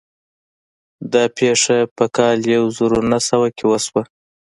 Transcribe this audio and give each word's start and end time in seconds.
دا 1.13 1.23
پېښه 1.37 1.77
په 1.97 2.05
کال 2.17 2.37
يو 2.55 2.63
زر 2.77 2.91
و 2.95 3.01
نهه 3.11 3.21
سوه 3.29 3.47
کې 3.57 3.65
وشوه. 3.67 4.03